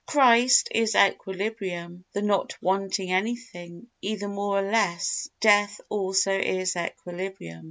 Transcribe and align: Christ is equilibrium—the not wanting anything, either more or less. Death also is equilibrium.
Christ 0.07 0.69
is 0.71 0.95
equilibrium—the 0.95 2.23
not 2.23 2.57
wanting 2.59 3.11
anything, 3.11 3.85
either 4.01 4.27
more 4.27 4.57
or 4.57 4.71
less. 4.71 5.29
Death 5.41 5.79
also 5.91 6.31
is 6.31 6.75
equilibrium. 6.75 7.59